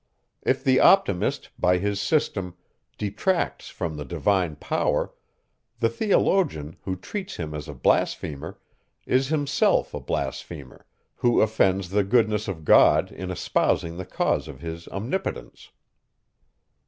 [0.41, 2.55] If the Optimist, by his system,
[2.97, 5.13] detracts from the divine power,
[5.79, 8.57] the theologian, who treats him as a blasphemer,
[9.05, 10.87] is himself a blasphemer,
[11.17, 15.69] who offends the goodness of God in espousing the cause of his omnipotence.